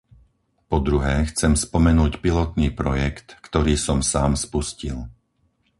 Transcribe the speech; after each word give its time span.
Po 0.71 0.77
druhé, 0.87 1.15
chcem 1.31 1.53
spomenúť 1.65 2.13
pilotný 2.25 2.67
projekt, 2.81 3.27
ktorý 3.47 3.73
som 3.85 3.99
sám 4.11 4.31
spustil. 4.45 4.97